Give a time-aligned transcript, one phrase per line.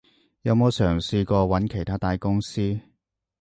[0.41, 2.79] 有冇嘗試過揾其它大公司？